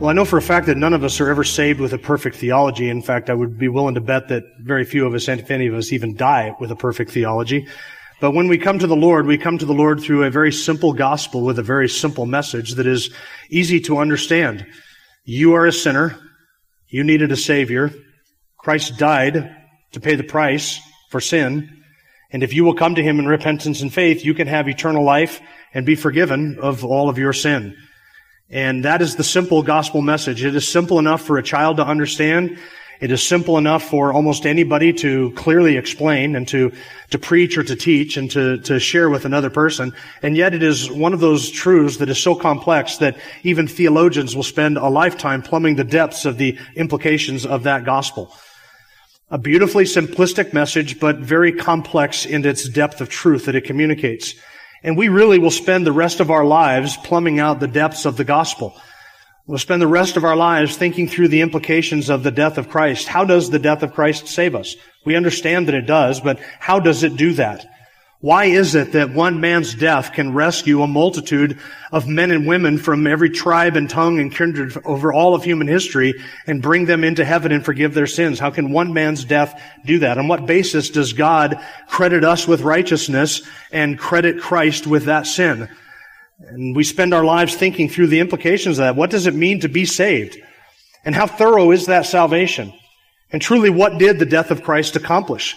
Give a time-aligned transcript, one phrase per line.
[0.00, 1.98] Well, I know for a fact that none of us are ever saved with a
[1.98, 2.88] perfect theology.
[2.88, 5.66] In fact, I would be willing to bet that very few of us, if any
[5.66, 7.68] of us, even die with a perfect theology.
[8.18, 10.52] But when we come to the Lord, we come to the Lord through a very
[10.52, 13.10] simple gospel with a very simple message that is
[13.50, 14.66] easy to understand.
[15.24, 16.18] You are a sinner.
[16.88, 17.90] You needed a savior.
[18.56, 19.54] Christ died
[19.92, 20.80] to pay the price
[21.10, 21.82] for sin.
[22.30, 25.04] And if you will come to him in repentance and faith, you can have eternal
[25.04, 25.42] life
[25.74, 27.76] and be forgiven of all of your sin.
[28.50, 30.44] And that is the simple gospel message.
[30.44, 32.58] It is simple enough for a child to understand.
[33.00, 36.72] It is simple enough for almost anybody to clearly explain and to,
[37.10, 39.94] to preach or to teach and to, to share with another person.
[40.20, 44.34] And yet it is one of those truths that is so complex that even theologians
[44.34, 48.36] will spend a lifetime plumbing the depths of the implications of that gospel.
[49.30, 54.34] A beautifully simplistic message, but very complex in its depth of truth that it communicates.
[54.82, 58.16] And we really will spend the rest of our lives plumbing out the depths of
[58.16, 58.74] the gospel.
[59.46, 62.68] We'll spend the rest of our lives thinking through the implications of the death of
[62.68, 63.08] Christ.
[63.08, 64.76] How does the death of Christ save us?
[65.04, 67.66] We understand that it does, but how does it do that?
[68.22, 71.58] Why is it that one man's death can rescue a multitude
[71.90, 75.66] of men and women from every tribe and tongue and kindred over all of human
[75.66, 76.12] history
[76.46, 78.38] and bring them into heaven and forgive their sins?
[78.38, 80.18] How can one man's death do that?
[80.18, 83.40] On what basis does God credit us with righteousness
[83.72, 85.70] and credit Christ with that sin?
[86.40, 88.96] And we spend our lives thinking through the implications of that.
[88.96, 90.36] What does it mean to be saved?
[91.06, 92.74] And how thorough is that salvation?
[93.32, 95.56] And truly, what did the death of Christ accomplish?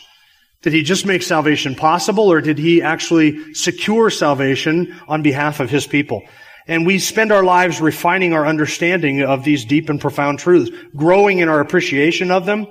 [0.64, 5.70] Did he just make salvation possible or did he actually secure salvation on behalf of
[5.70, 6.24] his people?
[6.68, 11.40] And we spend our lives refining our understanding of these deep and profound truths, growing
[11.40, 12.68] in our appreciation of them,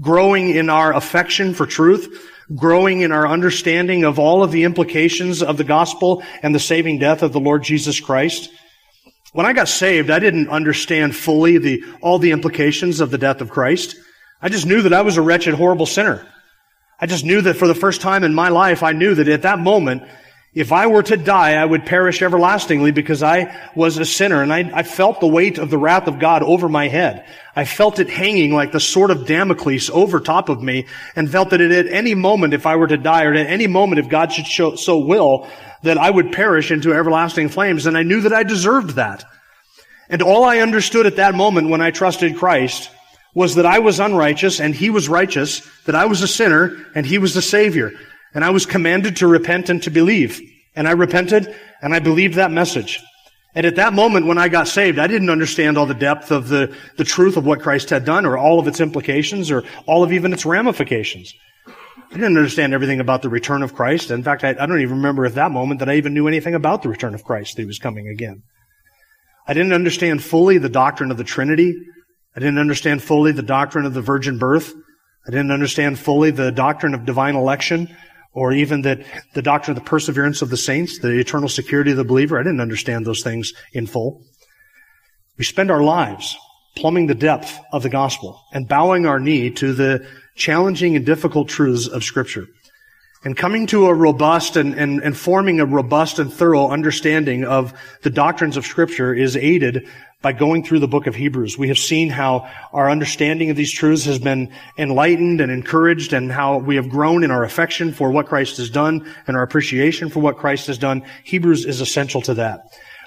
[0.00, 5.40] growing in our affection for truth, growing in our understanding of all of the implications
[5.40, 8.50] of the gospel and the saving death of the Lord Jesus Christ.
[9.32, 13.40] When I got saved, I didn't understand fully the, all the implications of the death
[13.40, 13.94] of Christ.
[14.42, 16.26] I just knew that I was a wretched, horrible sinner.
[17.00, 19.42] I just knew that for the first time in my life, I knew that at
[19.42, 20.02] that moment,
[20.54, 24.52] if I were to die, I would perish everlastingly because I was a sinner and
[24.52, 27.24] I, I, felt the weight of the wrath of God over my head.
[27.54, 31.50] I felt it hanging like the sword of Damocles over top of me and felt
[31.50, 34.32] that at any moment, if I were to die or at any moment, if God
[34.32, 35.46] should show, so will,
[35.82, 37.86] that I would perish into everlasting flames.
[37.86, 39.24] And I knew that I deserved that.
[40.08, 42.90] And all I understood at that moment when I trusted Christ
[43.38, 47.06] was that I was unrighteous and he was righteous, that I was a sinner and
[47.06, 47.92] he was the savior.
[48.34, 50.40] And I was commanded to repent and to believe.
[50.74, 53.00] And I repented and I believed that message.
[53.54, 56.48] And at that moment when I got saved, I didn't understand all the depth of
[56.48, 60.02] the, the truth of what Christ had done or all of its implications or all
[60.02, 61.32] of even its ramifications.
[62.10, 64.10] I didn't understand everything about the return of Christ.
[64.10, 66.56] In fact, I, I don't even remember at that moment that I even knew anything
[66.56, 68.42] about the return of Christ, that he was coming again.
[69.46, 71.76] I didn't understand fully the doctrine of the Trinity.
[72.36, 74.72] I didn't understand fully the doctrine of the virgin birth.
[75.26, 77.94] I didn't understand fully the doctrine of divine election
[78.32, 81.96] or even that the doctrine of the perseverance of the saints, the eternal security of
[81.96, 82.38] the believer.
[82.38, 84.22] I didn't understand those things in full.
[85.36, 86.36] We spend our lives
[86.76, 90.06] plumbing the depth of the gospel and bowing our knee to the
[90.36, 92.46] challenging and difficult truths of scripture.
[93.24, 97.72] And coming to a robust and, and, and forming a robust and thorough understanding of
[98.02, 99.88] the doctrines of scripture is aided
[100.20, 101.56] by going through the book of Hebrews.
[101.56, 106.32] We have seen how our understanding of these truths has been enlightened and encouraged and
[106.32, 110.08] how we have grown in our affection for what Christ has done and our appreciation
[110.08, 111.04] for what Christ has done.
[111.22, 112.62] Hebrews is essential to that.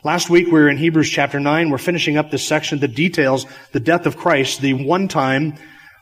[0.05, 1.69] Last week we were in Hebrews chapter 9.
[1.69, 5.55] We're finishing up this section that details the death of Christ, the one-time,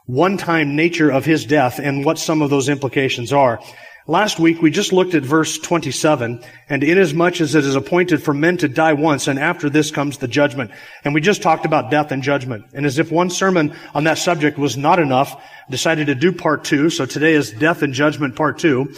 [0.06, 3.60] one-time nature of his death and what some of those implications are.
[4.10, 8.34] Last week we just looked at verse 27, and inasmuch as it is appointed for
[8.34, 10.72] men to die once, and after this comes the judgment.
[11.04, 12.66] And we just talked about death and judgment.
[12.74, 15.40] And as if one sermon on that subject was not enough,
[15.70, 18.92] decided to do part two, so today is death and judgment part two.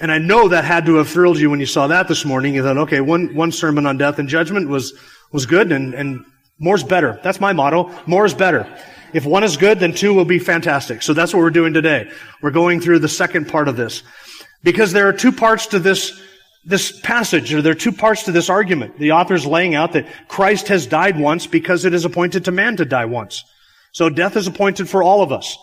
[0.00, 2.54] And I know that had to have thrilled you when you saw that this morning.
[2.54, 4.94] You thought, okay, one, one sermon on death and judgment was,
[5.32, 6.24] was good, and, and
[6.58, 7.20] more's better.
[7.22, 7.94] That's my motto.
[8.06, 8.66] More is better.
[9.12, 11.02] If one is good, then two will be fantastic.
[11.02, 12.10] So that's what we're doing today.
[12.40, 14.02] We're going through the second part of this.
[14.62, 16.20] Because there are two parts to this,
[16.64, 18.98] this passage, or there are two parts to this argument.
[18.98, 22.52] The author is laying out that Christ has died once because it is appointed to
[22.52, 23.44] man to die once.
[23.92, 25.56] So death is appointed for all of us.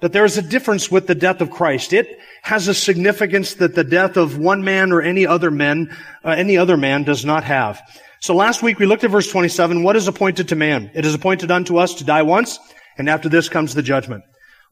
[0.00, 1.92] But there is a difference with the death of Christ.
[1.92, 6.30] It has a significance that the death of one man or any other men, uh,
[6.30, 7.80] any other man does not have.
[8.20, 9.82] So last week we looked at verse 27.
[9.82, 10.90] What is appointed to man?
[10.94, 12.58] It is appointed unto us to die once,
[12.98, 14.24] and after this comes the judgment.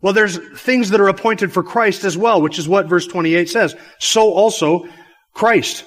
[0.03, 3.49] Well, there's things that are appointed for Christ as well, which is what verse 28
[3.49, 3.77] says.
[4.01, 4.87] So also
[5.33, 5.85] Christ,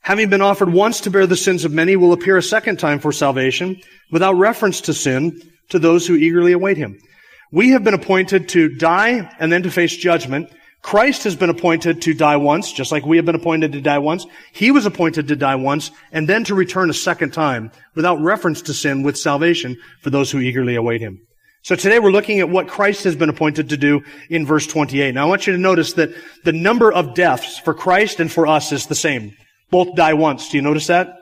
[0.00, 3.00] having been offered once to bear the sins of many, will appear a second time
[3.00, 3.80] for salvation,
[4.12, 5.40] without reference to sin,
[5.70, 6.98] to those who eagerly await him.
[7.50, 10.50] We have been appointed to die and then to face judgment.
[10.80, 13.98] Christ has been appointed to die once, just like we have been appointed to die
[13.98, 14.26] once.
[14.52, 18.62] He was appointed to die once and then to return a second time without reference
[18.62, 21.20] to sin with salvation for those who eagerly await him.
[21.64, 25.14] So today we're looking at what Christ has been appointed to do in verse 28.
[25.14, 26.10] Now I want you to notice that
[26.42, 29.36] the number of deaths for Christ and for us is the same.
[29.70, 30.48] Both die once.
[30.48, 31.16] Do you notice that?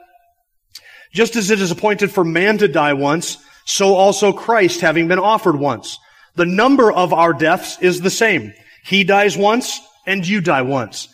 [1.13, 5.19] Just as it is appointed for man to die once, so also Christ having been
[5.19, 5.99] offered once.
[6.35, 8.51] The number of our deaths is the same.
[8.83, 11.07] He dies once and you die once.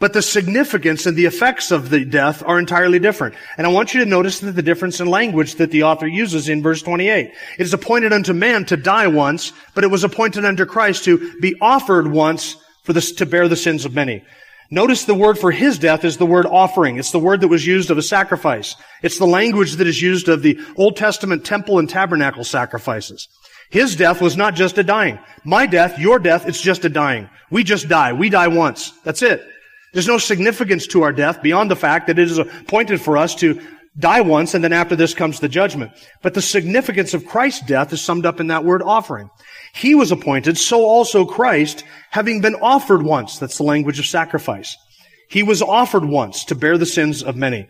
[0.00, 3.34] But the significance and the effects of the death are entirely different.
[3.58, 6.48] And I want you to notice that the difference in language that the author uses
[6.48, 7.26] in verse 28.
[7.26, 11.38] It is appointed unto man to die once, but it was appointed unto Christ to
[11.40, 14.24] be offered once for this, to bear the sins of many.
[14.70, 16.96] Notice the word for his death is the word offering.
[16.96, 18.76] It's the word that was used of a sacrifice.
[19.02, 23.28] It's the language that is used of the Old Testament temple and tabernacle sacrifices.
[23.70, 25.18] His death was not just a dying.
[25.44, 27.28] My death, your death, it's just a dying.
[27.50, 28.14] We just die.
[28.14, 28.92] We die once.
[29.04, 29.44] That's it.
[29.92, 33.34] There's no significance to our death beyond the fact that it is appointed for us
[33.36, 33.60] to
[33.98, 35.92] die once and then after this comes the judgment.
[36.22, 39.30] But the significance of Christ's death is summed up in that word offering.
[39.74, 43.38] He was appointed, so also Christ, having been offered once.
[43.38, 44.76] That's the language of sacrifice.
[45.28, 47.68] He was offered once to bear the sins of many.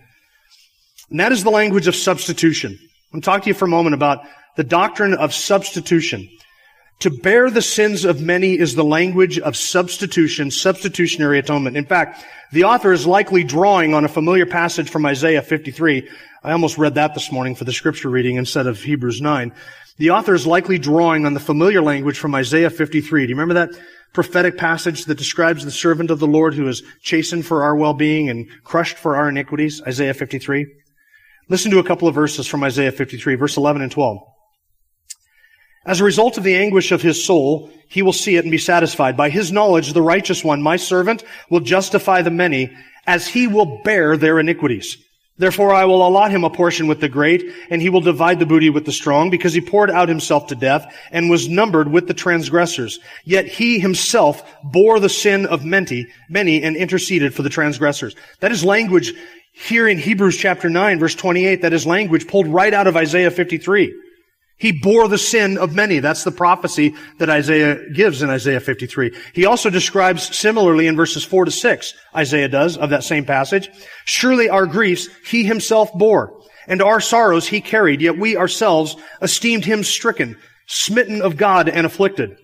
[1.10, 2.78] And that is the language of substitution.
[3.12, 4.24] I'm talking to you for a moment about
[4.56, 6.28] the doctrine of substitution.
[7.00, 11.78] To bear the sins of many is the language of substitution, substitutionary atonement.
[11.78, 16.06] In fact, the author is likely drawing on a familiar passage from Isaiah 53.
[16.44, 19.50] I almost read that this morning for the scripture reading instead of Hebrews 9.
[19.96, 23.22] The author is likely drawing on the familiar language from Isaiah 53.
[23.22, 23.80] Do you remember that
[24.12, 28.28] prophetic passage that describes the servant of the Lord who is chastened for our well-being
[28.28, 29.80] and crushed for our iniquities?
[29.86, 30.66] Isaiah 53.
[31.48, 34.18] Listen to a couple of verses from Isaiah 53, verse 11 and 12.
[35.86, 38.58] As a result of the anguish of his soul, he will see it and be
[38.58, 39.16] satisfied.
[39.16, 42.70] By his knowledge, the righteous one, my servant, will justify the many
[43.06, 44.98] as he will bear their iniquities.
[45.38, 48.46] Therefore I will allot him a portion with the great, and he will divide the
[48.46, 52.06] booty with the strong, because he poured out himself to death and was numbered with
[52.08, 53.00] the transgressors.
[53.24, 58.14] Yet he himself bore the sin of many, many and interceded for the transgressors.
[58.40, 59.14] That is language
[59.54, 61.62] here in Hebrews chapter 9 verse 28.
[61.62, 63.94] That is language pulled right out of Isaiah 53.
[64.60, 66.00] He bore the sin of many.
[66.00, 69.16] That's the prophecy that Isaiah gives in Isaiah 53.
[69.32, 73.70] He also describes similarly in verses 4 to 6, Isaiah does, of that same passage.
[74.04, 79.64] Surely our griefs he himself bore, and our sorrows he carried, yet we ourselves esteemed
[79.64, 80.36] him stricken,
[80.66, 82.36] smitten of God and afflicted.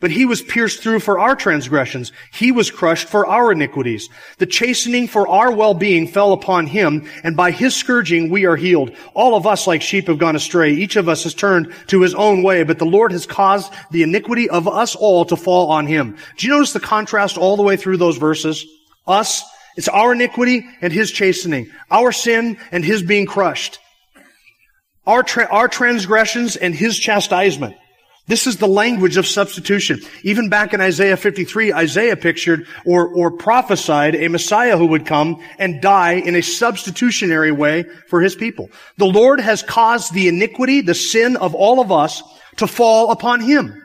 [0.00, 2.12] But he was pierced through for our transgressions.
[2.32, 4.08] He was crushed for our iniquities.
[4.38, 8.90] The chastening for our well-being fell upon him, and by his scourging we are healed.
[9.14, 10.72] All of us like sheep have gone astray.
[10.72, 14.02] Each of us has turned to his own way, but the Lord has caused the
[14.02, 16.16] iniquity of us all to fall on him.
[16.36, 18.66] Do you notice the contrast all the way through those verses?
[19.06, 19.42] Us,
[19.76, 21.70] it's our iniquity and his chastening.
[21.90, 23.78] Our sin and his being crushed.
[25.06, 27.76] Our, tra- our transgressions and his chastisement.
[28.26, 30.00] This is the language of substitution.
[30.22, 35.42] Even back in Isaiah 53, Isaiah pictured or, or prophesied a Messiah who would come
[35.58, 38.70] and die in a substitutionary way for his people.
[38.96, 42.22] The Lord has caused the iniquity, the sin of all of us
[42.56, 43.82] to fall upon him.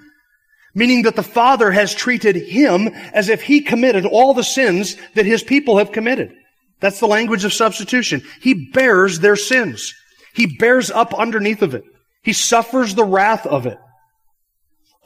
[0.74, 5.26] Meaning that the Father has treated him as if he committed all the sins that
[5.26, 6.34] his people have committed.
[6.80, 8.22] That's the language of substitution.
[8.42, 9.94] He bears their sins.
[10.34, 11.84] He bears up underneath of it.
[12.24, 13.78] He suffers the wrath of it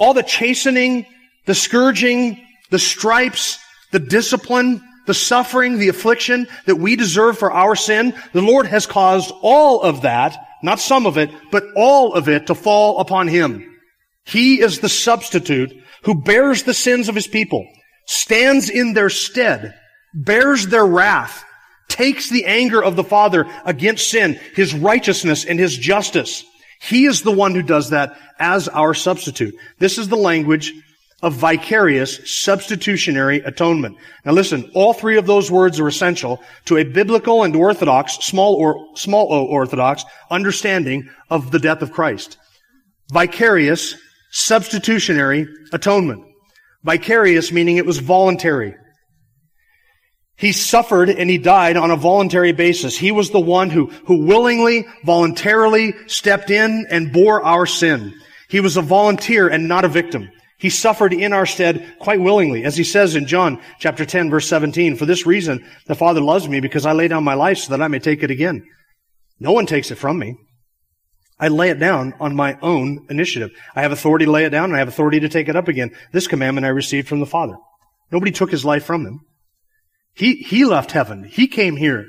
[0.04, 1.06] all the chastening,
[1.46, 3.58] the scourging, the stripes,
[3.92, 8.86] the discipline, the suffering, the affliction that we deserve for our sin, the Lord has
[8.86, 13.30] caused all of that, not some of it, but all of it to fall upon
[13.30, 13.80] Him.
[14.26, 15.72] He is the substitute
[16.04, 17.66] who bears the sins of His people,
[18.06, 19.74] stands in their stead,
[20.14, 21.46] bears their wrath,
[21.88, 26.44] takes the anger of the Father against sin, His righteousness and His justice.
[26.84, 29.56] He is the one who does that as our substitute.
[29.80, 30.74] This is the language
[31.22, 33.96] of vicarious substitutionary atonement.
[34.26, 38.56] Now listen, all three of those words are essential to a biblical and orthodox, small
[38.56, 42.38] or small o orthodox understanding of the death of Christ.
[43.14, 43.96] Vicarious
[44.32, 46.26] substitutionary atonement.
[46.84, 48.76] Vicarious meaning it was voluntary.
[50.44, 52.98] He suffered and he died on a voluntary basis.
[52.98, 58.14] He was the one who, who willingly, voluntarily stepped in and bore our sin.
[58.50, 60.30] He was a volunteer and not a victim.
[60.58, 62.66] He suffered in our stead quite willingly.
[62.66, 66.50] As he says in John chapter 10 verse 17, for this reason the Father loves
[66.50, 68.66] me because I lay down my life so that I may take it again.
[69.40, 70.36] No one takes it from me.
[71.40, 73.52] I lay it down on my own initiative.
[73.78, 75.70] I have authority to lay it down and I have authority to take it up
[75.70, 75.92] again.
[76.12, 77.56] This commandment I received from the Father.
[78.12, 79.22] Nobody took his life from him.
[80.16, 81.24] He, he left heaven.
[81.24, 82.08] He came here.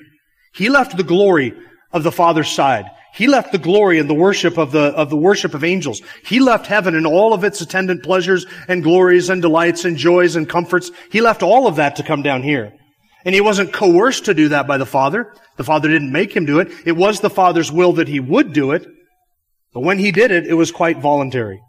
[0.54, 1.54] He left the glory
[1.92, 2.86] of the Father's side.
[3.14, 6.02] He left the glory and the worship of the, of the worship of angels.
[6.24, 10.34] He left heaven and all of its attendant pleasures and glories and delights and joys
[10.34, 10.90] and comforts.
[11.12, 12.72] He left all of that to come down here.
[13.24, 15.32] And he wasn't coerced to do that by the Father.
[15.56, 16.72] The Father didn't make him do it.
[16.84, 18.84] It was the Father's will that he would do it.
[19.72, 21.60] But when he did it, it was quite voluntary.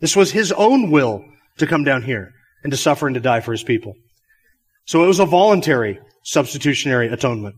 [0.00, 1.24] This was his own will
[1.58, 2.30] to come down here
[2.62, 3.94] and to suffer and to die for his people.
[4.84, 7.56] So it was a voluntary substitutionary atonement.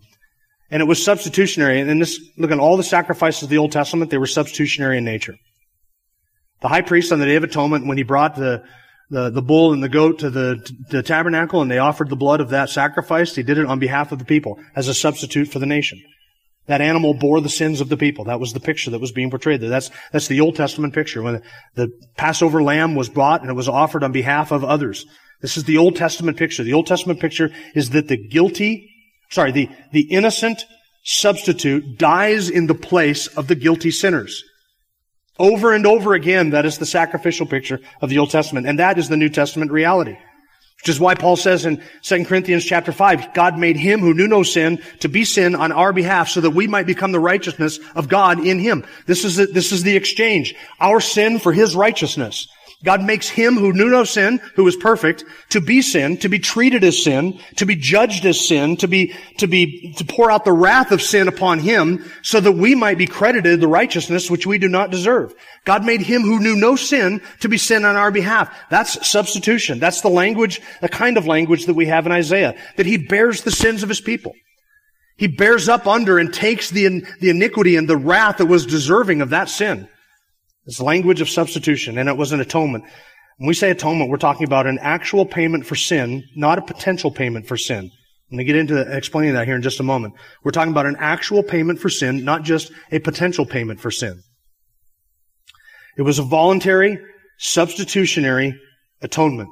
[0.71, 1.81] And it was substitutionary.
[1.81, 5.05] And this, look at all the sacrifices of the Old Testament, they were substitutionary in
[5.05, 5.37] nature.
[6.61, 8.65] The high priest on the Day of Atonement, when he brought the,
[9.11, 12.41] the, the bull and the goat to the, the tabernacle and they offered the blood
[12.41, 15.59] of that sacrifice, he did it on behalf of the people as a substitute for
[15.59, 16.03] the nation.
[16.67, 18.25] That animal bore the sins of the people.
[18.25, 19.69] That was the picture that was being portrayed there.
[19.69, 21.23] That's, that's the Old Testament picture.
[21.23, 21.43] When
[21.75, 25.05] the Passover lamb was brought and it was offered on behalf of others.
[25.45, 26.65] This is the Old Testament picture.
[26.65, 28.91] The Old Testament picture is that the guilty,
[29.29, 30.65] sorry, the, the innocent
[31.03, 34.43] substitute dies in the place of the guilty sinners.
[35.39, 38.67] Over and over again, that is the sacrificial picture of the Old Testament.
[38.67, 40.17] And that is the New Testament reality.
[40.79, 44.27] Which is why Paul says in 2 Corinthians chapter 5, God made him who knew
[44.27, 47.81] no sin to be sin on our behalf so that we might become the righteousness
[47.95, 48.83] of God in him.
[49.05, 50.55] This is the, this is the exchange.
[50.81, 52.49] Our sin for his righteousness.
[52.85, 56.39] God makes him who knew no sin, who is perfect, to be sin, to be
[56.39, 60.45] treated as sin, to be judged as sin, to be, to be, to pour out
[60.45, 64.47] the wrath of sin upon him so that we might be credited the righteousness which
[64.47, 65.35] we do not deserve.
[65.65, 68.55] God made him who knew no sin to be sin on our behalf.
[68.69, 69.79] That's substitution.
[69.79, 73.43] That's the language, the kind of language that we have in Isaiah, that he bears
[73.43, 74.35] the sins of his people.
[75.17, 79.23] He bears up under and takes the, the iniquity and the wrath that was deserving
[79.23, 79.89] of that sin.
[80.67, 82.85] It's language of substitution, and it was an atonement.
[83.37, 87.11] When we say atonement, we're talking about an actual payment for sin, not a potential
[87.11, 87.91] payment for sin.
[88.31, 90.15] I'm going to get into explaining that here in just a moment.
[90.43, 94.23] We're talking about an actual payment for sin, not just a potential payment for sin.
[95.97, 96.99] It was a voluntary,
[97.39, 98.59] substitutionary
[99.03, 99.51] atonement.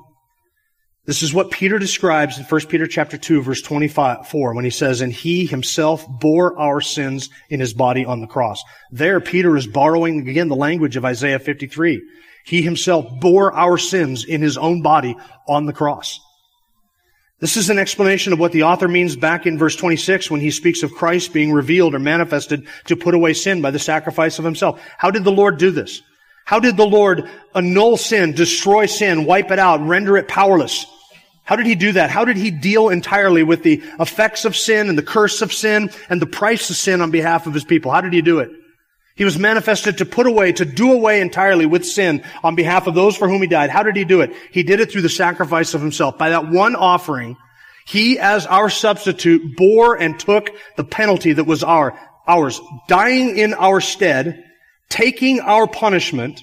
[1.04, 5.00] This is what Peter describes in 1 Peter chapter 2 verse 24 when he says,
[5.00, 8.62] and he himself bore our sins in his body on the cross.
[8.92, 12.00] There Peter is borrowing again the language of Isaiah 53.
[12.44, 15.16] He himself bore our sins in his own body
[15.49, 16.21] on the cross.
[17.40, 20.52] This is an explanation of what the author means back in verse 26 when he
[20.52, 24.44] speaks of Christ being revealed or manifested to put away sin by the sacrifice of
[24.44, 24.80] himself.
[24.99, 26.00] How did the Lord do this?
[26.44, 30.87] How did the Lord annul sin, destroy sin, wipe it out, render it powerless?
[31.44, 32.11] How did he do that?
[32.11, 35.90] How did he deal entirely with the effects of sin and the curse of sin
[36.08, 37.90] and the price of sin on behalf of his people?
[37.90, 38.50] How did he do it?
[39.14, 42.94] He was manifested to put away, to do away entirely with sin on behalf of
[42.94, 43.70] those for whom he died.
[43.70, 44.32] How did he do it?
[44.50, 46.16] He did it through the sacrifice of himself.
[46.16, 47.37] By that one offering,
[47.87, 53.52] he as our substitute bore and took the penalty that was our, ours, dying in
[53.54, 54.44] our stead,
[54.92, 56.42] taking our punishment,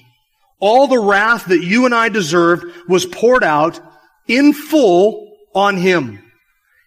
[0.58, 3.80] all the wrath that you and I deserved was poured out
[4.26, 6.20] in full on him.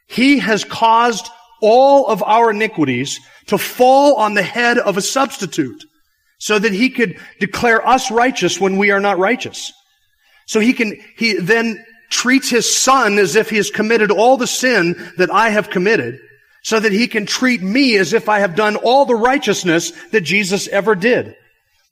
[0.08, 1.30] He has caused
[1.62, 3.18] all of our iniquities
[3.48, 5.86] to fall on the head of a substitute
[6.38, 9.72] so that he could declare us righteous when we are not righteous.
[10.46, 14.48] So he can, he then treats his son as if he has committed all the
[14.48, 16.20] sin that I have committed
[16.62, 20.22] so that he can treat me as if I have done all the righteousness that
[20.22, 21.38] Jesus ever did.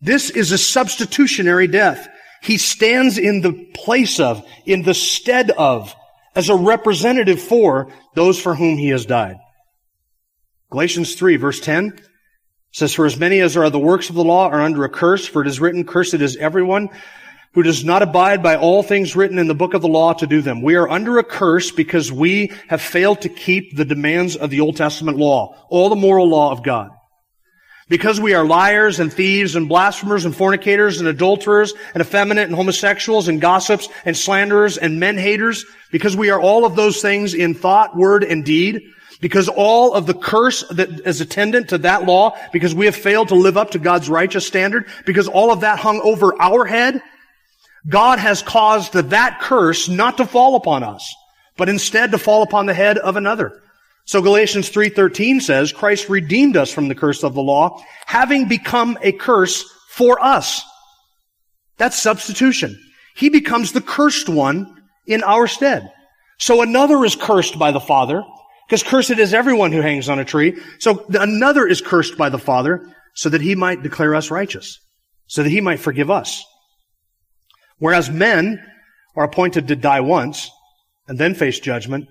[0.02, 2.10] This is a substitutionary death.
[2.42, 5.94] He stands in the place of, in the stead of,
[6.36, 9.38] as a representative for those for whom he has died.
[10.72, 12.00] Galatians 3 verse 10
[12.72, 15.28] says, For as many as are the works of the law are under a curse,
[15.28, 16.90] for it is written, Cursed is everyone
[17.54, 20.26] who does not abide by all things written in the book of the law to
[20.26, 20.62] do them.
[20.62, 24.62] We are under a curse because we have failed to keep the demands of the
[24.62, 26.92] Old Testament law, all the moral law of God.
[27.92, 32.56] Because we are liars and thieves and blasphemers and fornicators and adulterers and effeminate and
[32.56, 37.34] homosexuals and gossips and slanderers and men haters, because we are all of those things
[37.34, 38.82] in thought, word, and deed,
[39.20, 43.28] because all of the curse that is attendant to that law, because we have failed
[43.28, 47.02] to live up to God's righteous standard, because all of that hung over our head,
[47.90, 51.14] God has caused that curse not to fall upon us,
[51.58, 53.62] but instead to fall upon the head of another.
[54.06, 58.98] So Galatians 3:13 says, Christ redeemed us from the curse of the law, having become
[59.02, 60.64] a curse for us.
[61.78, 62.80] That's substitution.
[63.16, 64.76] He becomes the cursed one
[65.08, 65.92] in our stead.
[66.40, 68.24] So another is cursed by the Father,
[68.68, 70.60] because cursed is everyone who hangs on a tree.
[70.80, 74.80] So another is cursed by the Father, so that he might declare us righteous,
[75.28, 76.44] so that he might forgive us.
[77.78, 78.64] Whereas men
[79.16, 80.50] are appointed to die once
[81.08, 82.08] and then face judgment,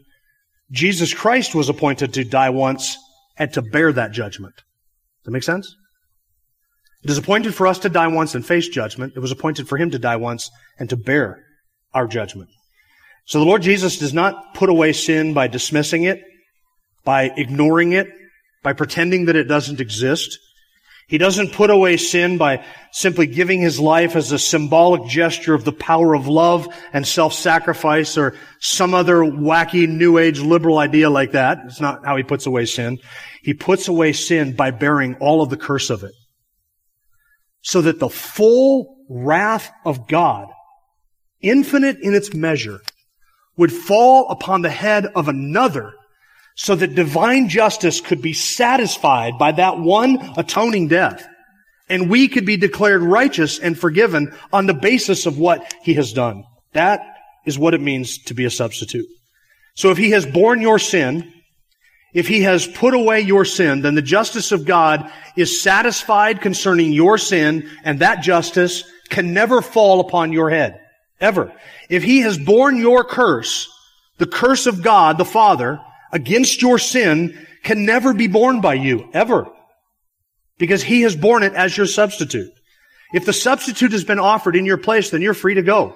[0.71, 2.97] Jesus Christ was appointed to die once
[3.37, 4.55] and to bear that judgment.
[4.57, 5.75] Does that make sense?
[7.03, 9.15] It is appointed for us to die once and face judgment.
[9.17, 11.43] It was appointed for him to die once and to bear
[11.95, 12.51] our judgment.
[13.25, 16.21] So the Lord Jesus does not put away sin by dismissing it,
[17.05, 18.09] by ignoring it,
[18.63, 20.39] by pretending that it doesn't exist.
[21.11, 25.65] He doesn't put away sin by simply giving his life as a symbolic gesture of
[25.65, 31.33] the power of love and self-sacrifice or some other wacky new age liberal idea like
[31.33, 31.59] that.
[31.65, 33.01] It's not how he puts away sin.
[33.43, 36.13] He puts away sin by bearing all of the curse of it.
[37.63, 40.47] So that the full wrath of God,
[41.43, 42.83] infinite in its measure,
[43.57, 45.93] would fall upon the head of another
[46.55, 51.27] so that divine justice could be satisfied by that one atoning death.
[51.89, 56.13] And we could be declared righteous and forgiven on the basis of what he has
[56.13, 56.45] done.
[56.73, 57.01] That
[57.47, 59.07] is what it means to be a substitute.
[59.75, 61.33] So if he has borne your sin,
[62.13, 66.93] if he has put away your sin, then the justice of God is satisfied concerning
[66.93, 70.81] your sin, and that justice can never fall upon your head.
[71.21, 71.53] Ever.
[71.89, 73.69] If he has borne your curse,
[74.19, 75.81] the curse of God, the Father,
[76.13, 79.49] against your sin can never be borne by you, ever.
[80.59, 82.53] Because he has borne it as your substitute.
[83.13, 85.95] If the substitute has been offered in your place, then you're free to go.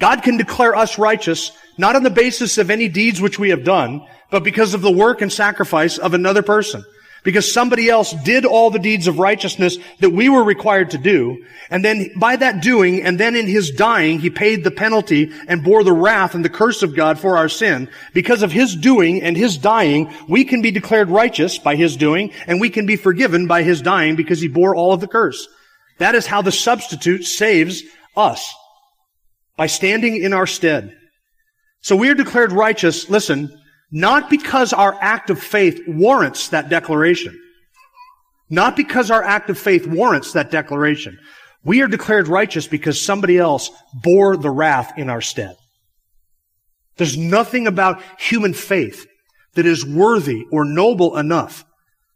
[0.00, 3.64] God can declare us righteous, not on the basis of any deeds which we have
[3.64, 6.84] done, but because of the work and sacrifice of another person
[7.24, 11.44] because somebody else did all the deeds of righteousness that we were required to do.
[11.70, 15.64] And then by that doing, and then in his dying, he paid the penalty and
[15.64, 17.88] bore the wrath and the curse of God for our sin.
[18.12, 22.30] Because of his doing and his dying, we can be declared righteous by his doing,
[22.46, 25.48] and we can be forgiven by his dying because he bore all of the curse.
[25.98, 27.82] That is how the substitute saves
[28.16, 28.54] us.
[29.56, 30.94] By standing in our stead.
[31.80, 33.56] So we are declared righteous, listen,
[33.94, 37.40] not because our act of faith warrants that declaration.
[38.50, 41.16] Not because our act of faith warrants that declaration.
[41.62, 45.54] We are declared righteous because somebody else bore the wrath in our stead.
[46.96, 49.06] There's nothing about human faith
[49.54, 51.64] that is worthy or noble enough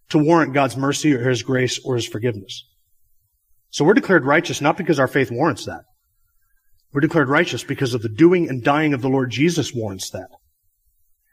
[0.09, 2.65] to warrant God's mercy or His grace or His forgiveness.
[3.71, 5.83] So we're declared righteous not because our faith warrants that.
[6.93, 10.27] We're declared righteous because of the doing and dying of the Lord Jesus warrants that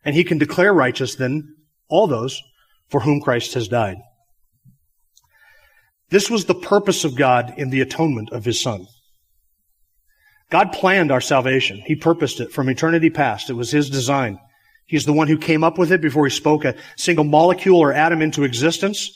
[0.06, 1.56] and he can declare righteous then
[1.90, 2.42] all those
[2.90, 3.98] for whom Christ has died.
[6.10, 8.86] This was the purpose of God in the atonement of his son.
[10.52, 11.82] God planned our salvation.
[11.86, 13.50] He purposed it from eternity past.
[13.50, 14.40] It was his design.
[14.86, 17.92] He's the one who came up with it before he spoke a single molecule or
[17.92, 19.10] atom into existence,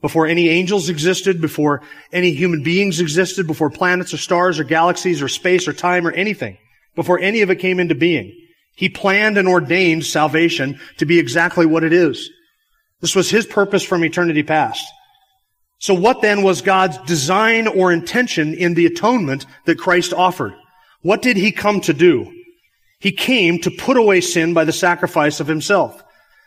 [0.00, 5.20] before any angels existed, before any human beings existed, before planets or stars or galaxies
[5.20, 6.56] or space or time or anything,
[6.94, 8.32] before any of it came into being.
[8.78, 12.30] He planned and ordained salvation to be exactly what it is.
[13.00, 14.86] This was His purpose from eternity past.
[15.80, 20.54] So what then was God's design or intention in the atonement that Christ offered?
[21.02, 22.32] What did He come to do?
[23.00, 26.00] He came to put away sin by the sacrifice of Himself,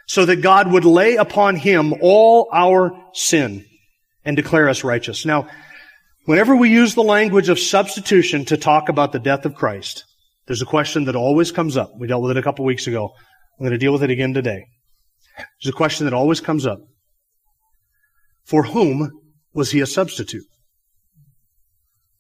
[0.08, 3.66] so that God would lay upon Him all our sin
[4.24, 5.26] and declare us righteous.
[5.26, 5.50] Now,
[6.24, 10.06] whenever we use the language of substitution to talk about the death of Christ,
[10.52, 11.94] there's a question that always comes up.
[11.98, 13.14] We dealt with it a couple weeks ago.
[13.58, 14.66] I'm going to deal with it again today.
[15.38, 16.80] There's a question that always comes up.
[18.44, 19.10] For whom
[19.54, 20.44] was he a substitute?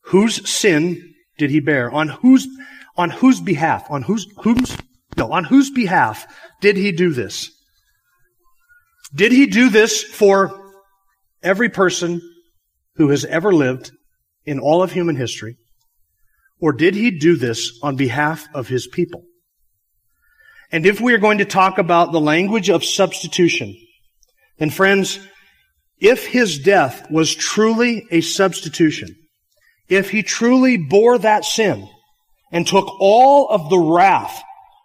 [0.03, 1.91] Whose sin did he bear?
[1.91, 2.47] On whose,
[2.95, 3.85] on whose behalf?
[3.89, 4.77] On whose, whose,
[5.17, 6.25] no, on whose behalf
[6.61, 7.51] did he do this?
[9.13, 10.71] Did he do this for
[11.43, 12.21] every person
[12.95, 13.91] who has ever lived
[14.45, 15.57] in all of human history?
[16.61, 19.25] Or did he do this on behalf of his people?
[20.71, 23.75] And if we are going to talk about the language of substitution,
[24.59, 25.19] then friends,
[25.99, 29.15] if his death was truly a substitution,
[29.89, 31.89] if he truly bore that sin
[32.51, 34.41] and took all of the wrath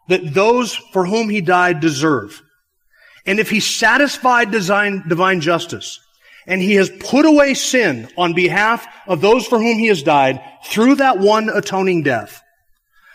[0.09, 2.43] that those for whom he died deserve,
[3.27, 6.01] and if he satisfied divine justice,
[6.46, 10.40] and he has put away sin on behalf of those for whom he has died
[10.64, 12.42] through that one atoning death.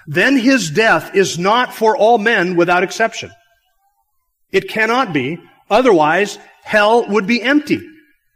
[0.08, 3.32] then his death is not for all men without exception.
[4.52, 5.38] It cannot be.
[5.70, 7.80] Otherwise, hell would be empty.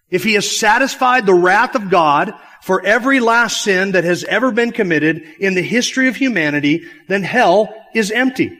[0.09, 4.51] If he has satisfied the wrath of God for every last sin that has ever
[4.51, 8.57] been committed in the history of humanity, then hell is empty.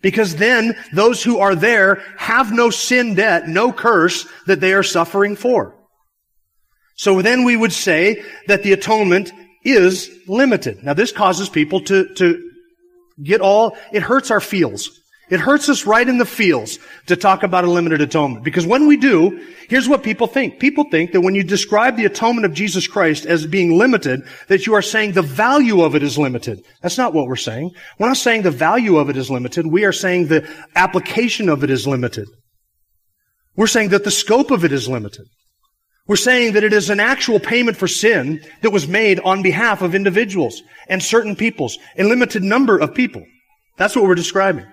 [0.00, 4.82] Because then those who are there have no sin debt, no curse that they are
[4.82, 5.74] suffering for.
[6.94, 9.32] So then we would say that the atonement
[9.64, 10.82] is limited.
[10.82, 12.50] Now this causes people to, to
[13.22, 14.90] get all, it hurts our feels.
[15.30, 18.44] It hurts us right in the feels to talk about a limited atonement.
[18.44, 20.58] Because when we do, here's what people think.
[20.58, 24.66] People think that when you describe the atonement of Jesus Christ as being limited, that
[24.66, 26.64] you are saying the value of it is limited.
[26.82, 27.72] That's not what we're saying.
[27.98, 29.66] We're not saying the value of it is limited.
[29.66, 32.26] We are saying the application of it is limited.
[33.54, 35.26] We're saying that the scope of it is limited.
[36.06, 39.82] We're saying that it is an actual payment for sin that was made on behalf
[39.82, 43.26] of individuals and certain peoples, a limited number of people.
[43.76, 44.64] That's what we're describing.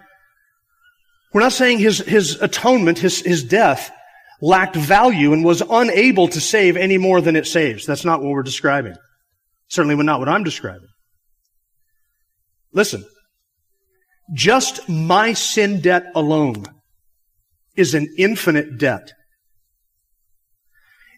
[1.36, 3.92] We're not saying his, his atonement, his, his death,
[4.42, 7.86] lacked value and was unable to save any more than it saves.
[7.86, 8.96] That's not what we're describing.
[9.68, 10.88] Certainly not what I'm describing.
[12.72, 13.04] Listen.
[14.34, 16.64] Just my sin debt alone
[17.76, 19.12] is an infinite debt.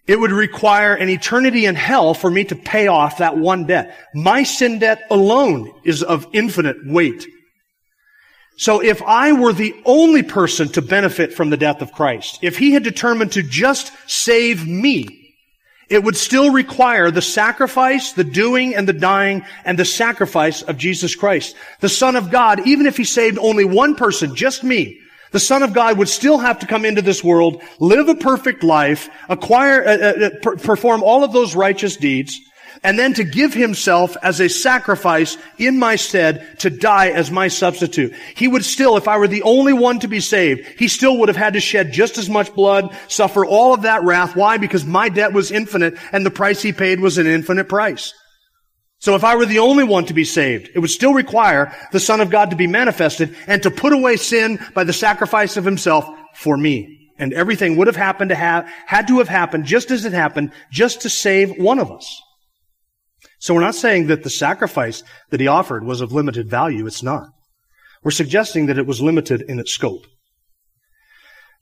[0.07, 3.95] It would require an eternity in hell for me to pay off that one debt.
[4.15, 7.27] My sin debt alone is of infinite weight.
[8.57, 12.57] So if I were the only person to benefit from the death of Christ, if
[12.57, 15.35] he had determined to just save me,
[15.89, 20.77] it would still require the sacrifice, the doing and the dying and the sacrifice of
[20.77, 21.55] Jesus Christ.
[21.79, 24.99] The Son of God, even if he saved only one person, just me,
[25.31, 28.63] the Son of God would still have to come into this world, live a perfect
[28.63, 32.39] life, acquire, uh, uh, uh, per- perform all of those righteous deeds,
[32.83, 37.47] and then to give himself as a sacrifice in my stead to die as my
[37.47, 38.13] substitute.
[38.35, 41.29] He would still, if I were the only one to be saved, he still would
[41.29, 44.35] have had to shed just as much blood, suffer all of that wrath.
[44.35, 44.57] Why?
[44.57, 48.13] Because my debt was infinite and the price he paid was an infinite price.
[48.99, 51.99] So if I were the only one to be saved, it would still require the
[51.99, 55.65] Son of God to be manifested and to put away sin by the sacrifice of
[55.65, 57.11] himself for me.
[57.19, 60.51] And everything would have happened to have, had to have happened just as it happened,
[60.71, 62.21] just to save one of us.
[63.39, 66.85] So we're not saying that the sacrifice that he offered was of limited value.
[66.87, 67.29] It's not.
[68.03, 70.05] We're suggesting that it was limited in its scope.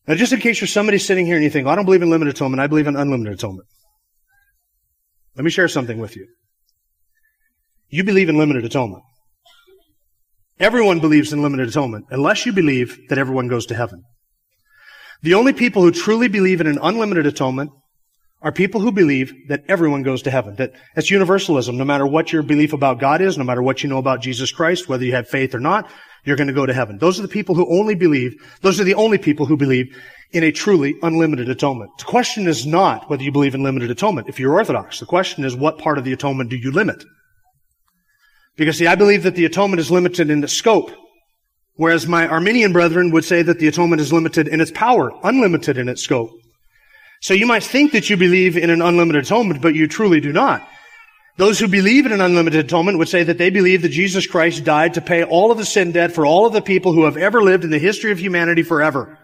[0.07, 2.03] Now, just in case you're somebody sitting here and you think, well, I don't believe
[2.03, 3.67] in limited atonement, I believe in unlimited atonement.
[5.35, 6.27] Let me share something with you.
[7.89, 9.03] You believe in limited atonement.
[10.59, 14.03] Everyone believes in limited atonement, unless you believe that everyone goes to heaven.
[15.21, 17.71] The only people who truly believe in an unlimited atonement
[18.45, 20.55] are people who believe that everyone goes to heaven.
[20.57, 21.77] That that's universalism.
[21.77, 24.51] No matter what your belief about God is, no matter what you know about Jesus
[24.51, 25.89] Christ, whether you have faith or not,
[26.23, 26.99] you're going to go to heaven.
[26.99, 29.87] Those are the people who only believe, those are the only people who believe
[30.31, 31.89] in a truly unlimited atonement.
[31.97, 34.99] The question is not whether you believe in limited atonement if you're Orthodox.
[34.99, 37.03] The question is what part of the atonement do you limit?
[38.57, 40.91] Because see, I believe that the atonement is limited in the scope,
[41.77, 45.79] whereas my Arminian brethren would say that the atonement is limited in its power, unlimited
[45.79, 46.29] in its scope.
[47.21, 50.31] So you might think that you believe in an unlimited atonement, but you truly do
[50.31, 50.67] not.
[51.37, 54.63] Those who believe in an unlimited atonement would say that they believe that Jesus Christ
[54.63, 57.17] died to pay all of the sin debt for all of the people who have
[57.17, 59.17] ever lived in the history of humanity forever.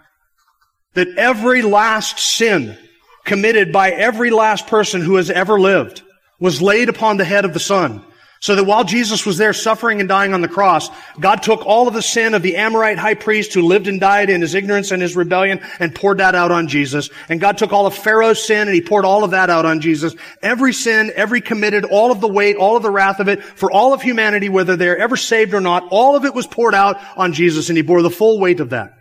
[0.93, 2.77] That every last sin
[3.23, 6.01] committed by every last person who has ever lived
[6.39, 8.03] was laid upon the head of the Son.
[8.41, 11.87] So that while Jesus was there suffering and dying on the cross, God took all
[11.87, 14.89] of the sin of the Amorite high priest who lived and died in his ignorance
[14.89, 17.11] and his rebellion and poured that out on Jesus.
[17.29, 19.79] And God took all of Pharaoh's sin and he poured all of that out on
[19.79, 20.15] Jesus.
[20.41, 23.71] Every sin, every committed, all of the weight, all of the wrath of it, for
[23.71, 26.97] all of humanity, whether they're ever saved or not, all of it was poured out
[27.15, 28.93] on Jesus and he bore the full weight of that.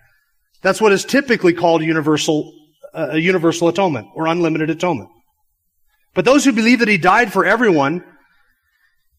[0.61, 2.53] That's what is typically called universal,
[2.93, 5.09] uh, universal atonement or unlimited atonement.
[6.13, 8.05] But those who believe that he died for everyone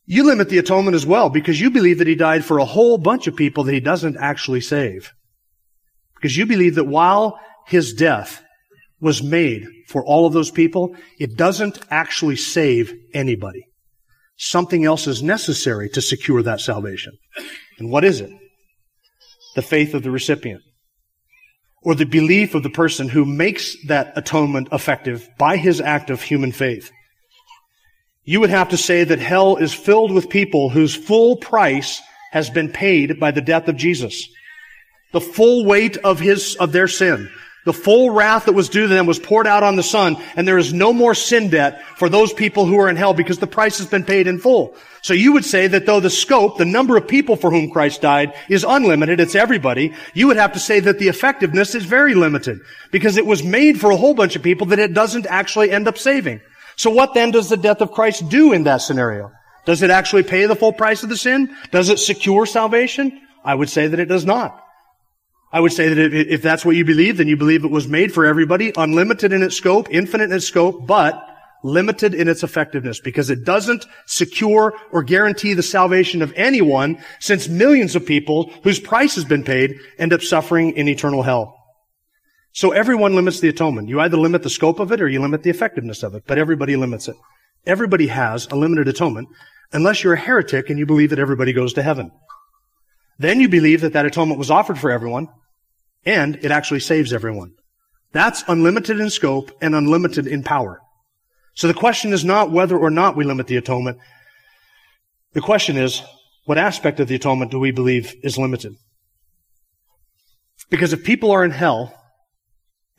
[0.06, 2.98] you limit the atonement as well because you believe that he died for a whole
[2.98, 5.12] bunch of people that he doesn't actually save.
[6.16, 8.44] Because you believe that while his death
[9.00, 13.66] was made for all of those people, it doesn't actually save anybody.
[14.38, 17.14] Something else is necessary to secure that salvation.
[17.80, 18.32] And what is it?
[19.56, 20.62] The faith of the recipient.
[21.84, 26.22] Or the belief of the person who makes that atonement effective by his act of
[26.22, 26.92] human faith
[28.24, 32.50] you would have to say that hell is filled with people whose full price has
[32.50, 34.28] been paid by the death of Jesus.
[35.12, 37.30] The full weight of his, of their sin.
[37.64, 40.48] The full wrath that was due to them was poured out on the Son, and
[40.48, 43.46] there is no more sin debt for those people who are in hell because the
[43.46, 44.76] price has been paid in full.
[45.04, 48.02] So you would say that though the scope, the number of people for whom Christ
[48.02, 52.16] died is unlimited, it's everybody, you would have to say that the effectiveness is very
[52.16, 52.60] limited
[52.92, 55.88] because it was made for a whole bunch of people that it doesn't actually end
[55.88, 56.42] up saving.
[56.76, 59.32] So what then does the death of Christ do in that scenario?
[59.66, 61.56] Does it actually pay the full price of the sin?
[61.72, 63.22] Does it secure salvation?
[63.44, 64.58] I would say that it does not.
[65.54, 68.14] I would say that if that's what you believe, then you believe it was made
[68.14, 71.28] for everybody, unlimited in its scope, infinite in its scope, but
[71.64, 77.48] limited in its effectiveness because it doesn't secure or guarantee the salvation of anyone since
[77.48, 81.61] millions of people whose price has been paid end up suffering in eternal hell.
[82.54, 83.88] So everyone limits the atonement.
[83.88, 86.38] You either limit the scope of it or you limit the effectiveness of it, but
[86.38, 87.16] everybody limits it.
[87.66, 89.30] Everybody has a limited atonement
[89.72, 92.12] unless you're a heretic and you believe that everybody goes to heaven.
[93.18, 95.28] Then you believe that that atonement was offered for everyone
[96.06, 97.54] and it actually saves everyone.
[98.12, 100.82] That's unlimited in scope and unlimited in power.
[101.54, 104.00] So the question is not whether or not we limit the atonement.
[105.34, 106.02] The question is,
[106.46, 108.76] what aspect of the atonement do we believe is limited?
[110.70, 112.01] Because if people are in hell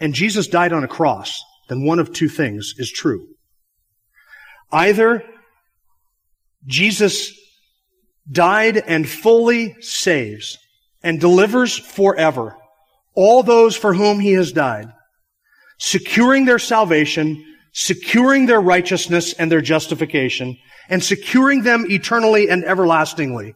[0.03, 3.29] and Jesus died on a cross, then one of two things is true.
[4.73, 5.25] Either
[6.67, 7.33] Jesus
[8.31, 10.59] died and fully saves
[11.05, 12.57] and delivers forever
[13.15, 14.88] all those for whom he has died,
[15.79, 20.57] securing their salvation, securing their righteousness and their justification,
[20.88, 23.55] and securing them eternally and everlastingly.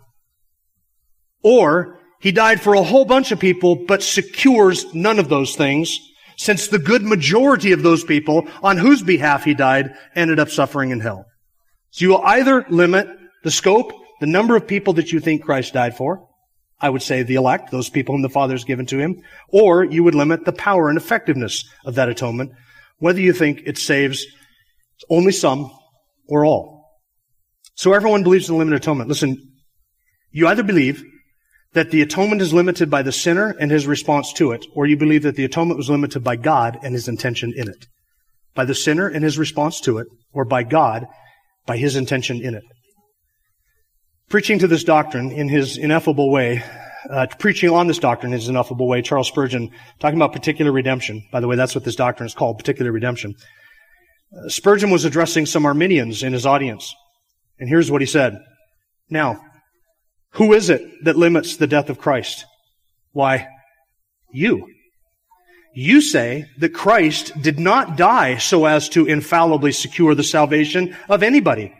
[1.42, 5.98] Or he died for a whole bunch of people, but secures none of those things,
[6.36, 10.90] since the good majority of those people on whose behalf he died ended up suffering
[10.90, 11.26] in hell.
[11.90, 13.08] So you will either limit
[13.42, 16.28] the scope, the number of people that you think Christ died for,
[16.78, 19.84] I would say the elect, those people whom the Father has given to him, or
[19.84, 22.52] you would limit the power and effectiveness of that atonement,
[22.98, 24.26] whether you think it saves
[25.08, 25.70] only some
[26.28, 27.00] or all.
[27.74, 29.08] So everyone believes in the limited atonement.
[29.08, 29.52] Listen,
[30.30, 31.04] you either believe
[31.76, 34.96] that the atonement is limited by the sinner and his response to it, or you
[34.96, 37.86] believe that the atonement was limited by God and his intention in it.
[38.54, 41.06] By the sinner and his response to it, or by God
[41.66, 42.64] by his intention in it
[44.28, 46.62] preaching to this doctrine in his ineffable way,
[47.10, 51.22] uh, preaching on this doctrine in his ineffable way, Charles Spurgeon, talking about particular redemption.
[51.30, 53.34] By the way, that's what this doctrine is called, particular redemption.
[54.36, 56.94] Uh, Spurgeon was addressing some Arminians in his audience.
[57.58, 58.38] And here's what he said.
[59.08, 59.40] Now,
[60.30, 62.44] who is it that limits the death of Christ?
[63.12, 63.48] Why,
[64.32, 64.68] you.
[65.74, 71.22] You say that Christ did not die so as to infallibly secure the salvation of
[71.22, 71.74] anybody.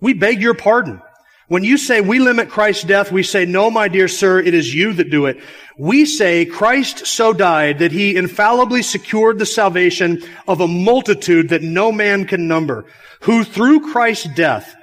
[0.00, 1.00] We beg your pardon.
[1.48, 4.74] When you say we limit Christ's death, we say, no, my dear sir, it is
[4.74, 5.38] you that do it.
[5.76, 11.62] We say Christ so died that he infallibly secured the salvation of a multitude that
[11.62, 12.86] no man can number,
[13.20, 14.74] who through Christ's death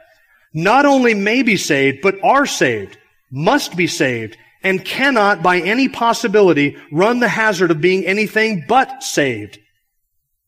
[0.54, 2.99] not only may be saved, but are saved,
[3.32, 9.04] must be saved, and cannot by any possibility run the hazard of being anything but
[9.04, 9.58] saved.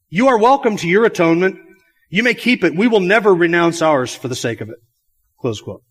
[0.10, 1.58] You are welcome to your atonement.
[2.10, 2.76] You may keep it.
[2.76, 4.76] We will never renounce ours for the sake of it.
[5.39, 5.84] Close quote.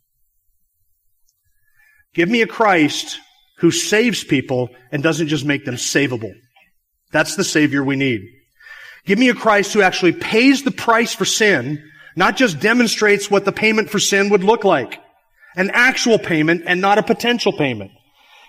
[2.12, 3.18] Give me a Christ
[3.59, 6.33] who saves people and doesn't just make them savable.
[7.12, 8.20] That's the Savior we need.
[9.07, 11.83] Give me a Christ who actually pays the price for sin,
[12.16, 15.00] not just demonstrates what the payment for sin would look like.
[15.56, 17.92] An actual payment and not a potential payment.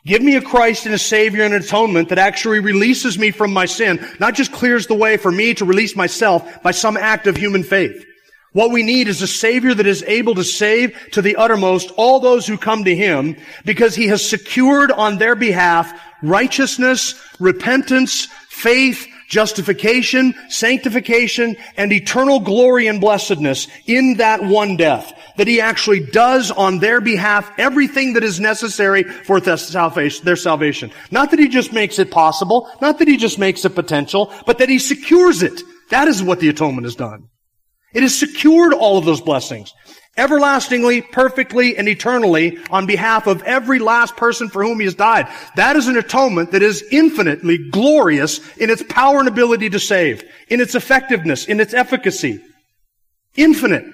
[0.06, 3.54] Give me a Christ and a Savior and an atonement that actually releases me from
[3.54, 7.28] my sin, not just clears the way for me to release myself by some act
[7.28, 8.06] of human faith.
[8.54, 12.20] What we need is a Savior that is able to save to the uttermost all
[12.20, 19.08] those who come to Him because He has secured on their behalf righteousness, repentance, faith,
[19.32, 25.14] justification, sanctification, and eternal glory and blessedness in that one death.
[25.38, 30.92] That He actually does on their behalf everything that is necessary for their salvation.
[31.12, 34.58] Not that He just makes it possible, not that He just makes it potential, but
[34.58, 35.62] that He secures it.
[35.90, 37.30] That is what the atonement has done.
[37.94, 39.74] It has secured all of those blessings.
[40.18, 45.28] Everlastingly, perfectly, and eternally on behalf of every last person for whom he has died.
[45.56, 50.24] That is an atonement that is infinitely glorious in its power and ability to save,
[50.50, 52.44] in its effectiveness, in its efficacy.
[53.36, 53.86] Infinite.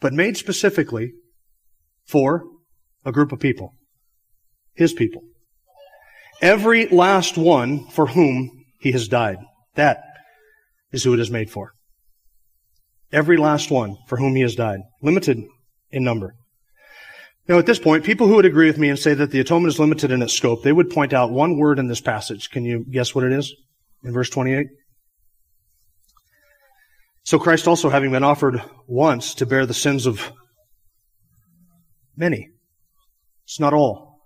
[0.00, 1.12] But made specifically
[2.06, 2.44] for
[3.06, 3.72] a group of people.
[4.74, 5.22] His people.
[6.42, 9.38] Every last one for whom he has died.
[9.76, 10.02] That
[10.90, 11.72] is who it is made for.
[13.12, 15.38] Every last one for whom he has died, limited
[15.90, 16.34] in number.
[17.48, 19.74] Now, at this point, people who would agree with me and say that the atonement
[19.74, 22.50] is limited in its scope, they would point out one word in this passage.
[22.50, 23.52] Can you guess what it is?
[24.04, 24.66] In verse 28?
[27.24, 30.32] So Christ also having been offered once to bear the sins of
[32.16, 32.48] many.
[33.44, 34.20] It's not all.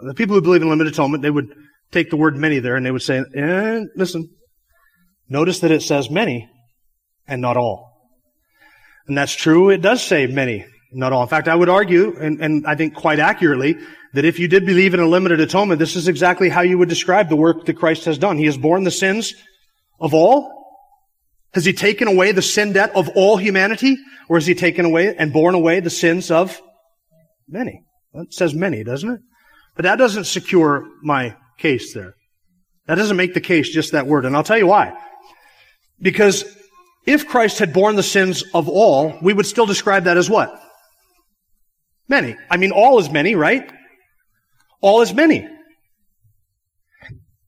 [0.00, 1.54] The people who believe in limited atonement, they would
[1.90, 4.28] take the word many there and they would say, eh, listen,
[5.28, 6.48] notice that it says many
[7.28, 7.88] and not all.
[9.06, 9.70] And that's true.
[9.70, 11.22] It does say many, not all.
[11.22, 13.76] In fact, I would argue, and, and I think quite accurately,
[14.14, 16.88] that if you did believe in a limited atonement, this is exactly how you would
[16.88, 18.38] describe the work that Christ has done.
[18.38, 19.34] He has borne the sins
[20.00, 20.54] of all.
[21.54, 23.96] Has he taken away the sin debt of all humanity?
[24.28, 26.60] Or has he taken away and borne away the sins of
[27.48, 27.82] many?
[28.14, 29.20] It says many, doesn't it?
[29.74, 32.14] But that doesn't secure my case there.
[32.86, 34.24] That doesn't make the case just that word.
[34.24, 34.92] And I'll tell you why.
[36.00, 36.44] Because
[37.08, 40.62] if Christ had borne the sins of all, we would still describe that as what?
[42.06, 42.36] Many.
[42.50, 43.72] I mean, all is many, right?
[44.82, 45.48] All is many.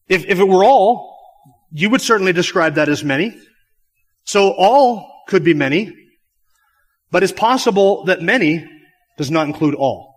[0.08, 1.14] If, if it were all,
[1.72, 3.38] you would certainly describe that as many.
[4.24, 5.92] So all could be many,
[7.10, 8.66] but it's possible that many
[9.18, 10.14] does not include all.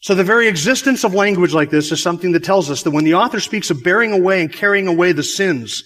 [0.00, 3.04] So the very existence of language like this is something that tells us that when
[3.04, 5.84] the author speaks of bearing away and carrying away the sins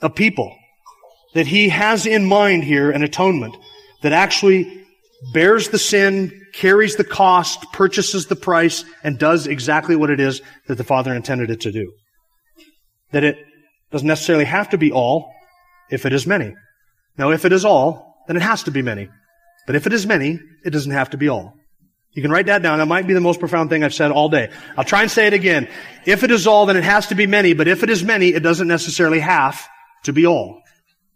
[0.00, 0.56] of people,
[1.34, 3.56] that he has in mind here an atonement
[4.02, 4.84] that actually
[5.32, 10.42] bears the sin, carries the cost, purchases the price, and does exactly what it is
[10.66, 11.92] that the Father intended it to do.
[13.12, 13.38] That it
[13.90, 15.32] doesn't necessarily have to be all
[15.90, 16.54] if it is many.
[17.16, 19.08] Now, if it is all, then it has to be many.
[19.66, 21.54] But if it is many, it doesn't have to be all.
[22.14, 22.78] You can write that down.
[22.78, 24.50] That might be the most profound thing I've said all day.
[24.76, 25.68] I'll try and say it again.
[26.04, 28.28] If it is all, then it has to be many, but if it is many,
[28.28, 29.66] it doesn't necessarily have
[30.04, 30.60] to be all.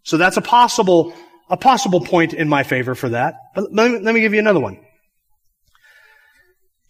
[0.07, 1.13] So that's a possible,
[1.49, 3.35] a possible point in my favor for that.
[3.53, 4.79] But let me, let me give you another one.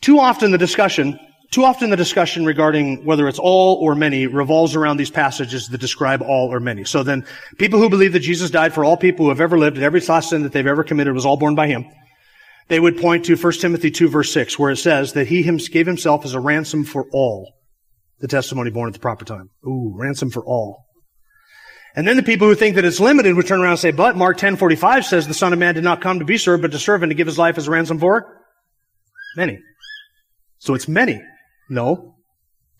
[0.02, 1.20] Too often the discussion,
[1.52, 5.82] too often the discussion regarding whether it's all or many revolves around these passages that
[5.82, 6.84] describe all or many.
[6.84, 7.26] So then,
[7.58, 10.02] people who believe that Jesus died for all people who have ever lived and every
[10.02, 11.86] last sin that they've ever committed was all borne by Him
[12.68, 15.88] they would point to 1 Timothy 2 verse 6 where it says that he gave
[15.88, 17.54] himself as a ransom for all.
[18.20, 19.50] The testimony born at the proper time.
[19.66, 20.87] Ooh, ransom for all.
[21.98, 24.16] And then the people who think that it's limited would turn around and say, but
[24.16, 26.78] Mark 10:45 says the Son of Man did not come to be served, but to
[26.78, 28.40] serve and to give his life as a ransom for
[29.36, 29.58] many.
[30.60, 31.20] So it's many.
[31.72, 32.16] No.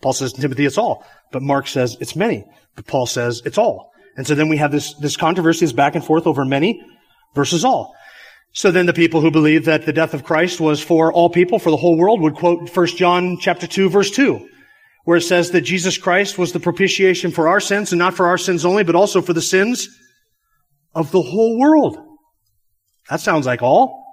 [0.00, 1.04] Paul says in Timothy it's all.
[1.32, 2.44] But Mark says it's many.
[2.76, 3.90] But Paul says it's all.
[4.16, 6.80] And so then we have this, this controversy is back and forth over many
[7.34, 7.96] versus all.
[8.52, 11.58] So then the people who believe that the death of Christ was for all people,
[11.58, 14.48] for the whole world, would quote 1 John chapter 2 verse 2,
[15.08, 18.26] where it says that Jesus Christ was the propitiation for our sins, and not for
[18.26, 19.88] our sins only, but also for the sins
[20.94, 21.96] of the whole world.
[23.08, 24.04] That sounds like all.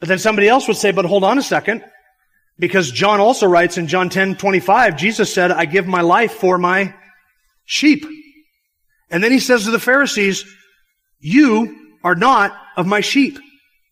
[0.00, 1.84] But then somebody else would say, but hold on a second,
[2.58, 6.56] because John also writes in John 10, 25, Jesus said, I give my life for
[6.56, 6.94] my
[7.66, 8.06] sheep.
[9.10, 10.46] And then he says to the Pharisees,
[11.20, 13.38] you are not of my sheep,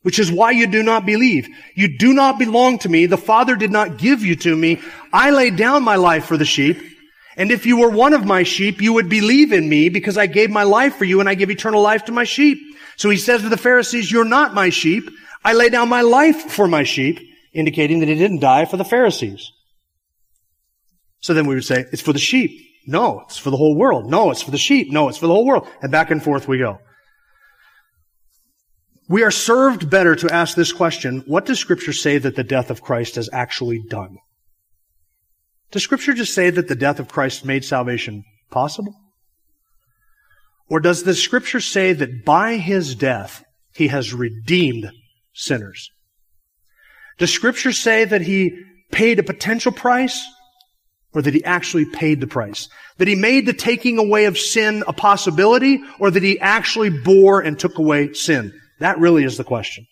[0.02, 1.48] which is why you do not believe.
[1.74, 3.06] You do not belong to me.
[3.06, 4.80] The Father did not give you to me.
[5.12, 6.80] I laid down my life for the sheep.
[7.37, 10.26] And if you were one of my sheep, you would believe in me because I
[10.26, 12.59] gave my life for you and I give eternal life to my sheep.
[12.96, 15.11] So he says to the Pharisees, you're not my sheep.
[15.44, 17.20] I lay down my life for my sheep,
[17.52, 19.52] indicating that he didn't die for the Pharisees.
[21.20, 22.62] So then we would say, it's for the sheep.
[22.87, 24.09] No, it's for the whole world.
[24.09, 24.92] No, it's for the sheep.
[24.92, 25.68] No, it's for the whole world.
[25.82, 26.78] And back and forth we go.
[29.09, 32.71] We are served better to ask this question, what does scripture say that the death
[32.71, 34.16] of Christ has actually done?
[35.71, 38.95] Does scripture just say that the death of Christ made salvation possible?
[40.69, 44.90] Or does the scripture say that by his death, he has redeemed
[45.33, 45.90] sinners?
[47.19, 48.59] Does scripture say that he
[48.90, 50.21] paid a potential price
[51.14, 52.69] or that he actually paid the price?
[52.99, 57.40] That he made the taking away of sin a possibility or that he actually bore
[57.40, 58.53] and took away sin?
[58.78, 59.86] That really is the question.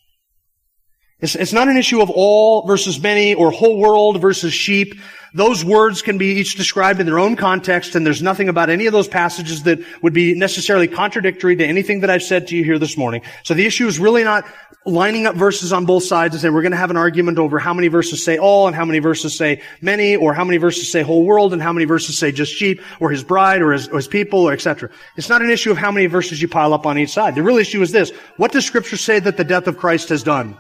[1.25, 5.01] It's, it's, not an issue of all versus many or whole world versus sheep.
[5.33, 8.85] Those words can be each described in their own context, and there's nothing about any
[8.85, 12.63] of those passages that would be necessarily contradictory to anything that I've said to you
[12.63, 13.23] here this morning.
[13.43, 14.45] So the issue is really not
[14.85, 17.59] lining up verses on both sides and saying we're going to have an argument over
[17.59, 20.93] how many verses say all and how many verses say many, or how many verses
[20.93, 23.89] say whole world and how many verses say just sheep, or his bride, or his,
[23.89, 24.91] or his people, or etc.
[25.17, 27.35] It's not an issue of how many verses you pile up on each side.
[27.35, 28.11] The real issue is this.
[28.37, 30.59] What does scripture say that the death of Christ has done?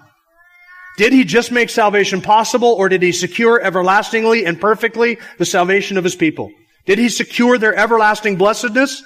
[0.97, 5.99] Did he just make salvation possible or did he secure everlastingly and perfectly the salvation
[5.99, 6.51] of his people?
[6.87, 9.03] Did he secure their everlasting blessedness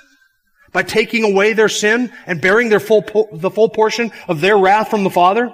[0.72, 4.58] by taking away their sin and bearing their full, po- the full portion of their
[4.58, 5.50] wrath from the Father?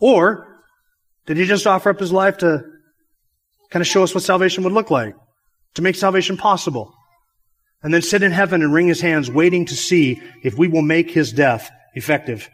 [0.00, 0.46] Or
[1.26, 2.64] did he just offer up his life to
[3.70, 5.14] kind of show us what salvation would look like?
[5.74, 6.94] To make salvation possible?
[7.82, 10.82] And then sit in heaven and wring his hands waiting to see if we will
[10.82, 12.48] make his death effective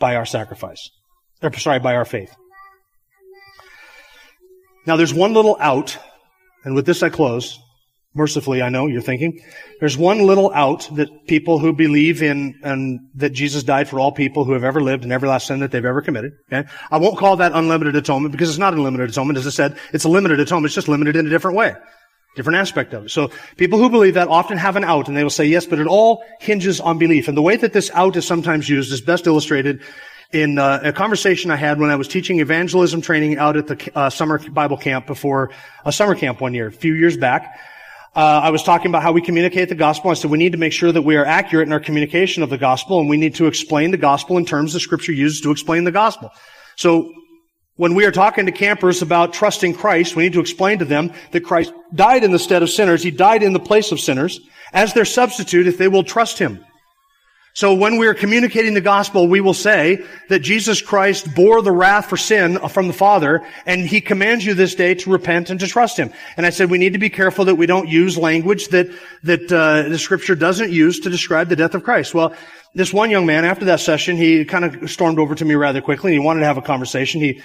[0.00, 0.90] by our sacrifice.
[1.40, 2.34] Or, sorry, by our faith.
[4.86, 5.98] Now there's one little out,
[6.64, 7.58] and with this I close.
[8.16, 9.40] Mercifully, I know you're thinking.
[9.80, 14.12] There's one little out that people who believe in and that Jesus died for all
[14.12, 16.30] people who have ever lived and every last sin that they've ever committed.
[16.52, 16.68] Okay?
[16.92, 19.36] I won't call that unlimited atonement because it's not unlimited atonement.
[19.36, 20.66] As I said, it's a limited atonement.
[20.66, 21.74] It's just limited in a different way.
[22.36, 23.10] Different aspect of it.
[23.10, 25.80] So people who believe that often have an out and they will say yes, but
[25.80, 27.26] it all hinges on belief.
[27.26, 29.82] And the way that this out is sometimes used is best illustrated
[30.34, 33.90] in uh, a conversation I had when I was teaching evangelism training out at the
[33.94, 35.50] uh, summer Bible camp before
[35.84, 37.60] a summer camp one year, a few years back.
[38.16, 40.10] Uh, I was talking about how we communicate the gospel.
[40.10, 42.50] I said we need to make sure that we are accurate in our communication of
[42.50, 45.52] the gospel, and we need to explain the gospel in terms the Scripture uses to
[45.52, 46.30] explain the gospel.
[46.76, 47.12] So
[47.76, 51.12] when we are talking to campers about trusting Christ, we need to explain to them
[51.30, 53.02] that Christ died in the stead of sinners.
[53.02, 54.40] He died in the place of sinners
[54.72, 56.64] as their substitute if they will trust Him.
[57.54, 61.70] So when we are communicating the gospel, we will say that Jesus Christ bore the
[61.70, 65.60] wrath for sin from the Father, and He commands you this day to repent and
[65.60, 66.12] to trust Him.
[66.36, 68.88] And I said we need to be careful that we don't use language that
[69.22, 72.12] that uh, the Scripture doesn't use to describe the death of Christ.
[72.12, 72.34] Well,
[72.74, 75.80] this one young man, after that session, he kind of stormed over to me rather
[75.80, 76.10] quickly.
[76.12, 77.20] And he wanted to have a conversation.
[77.20, 77.40] He